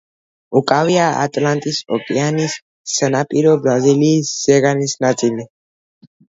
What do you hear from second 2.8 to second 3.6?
სანაპირო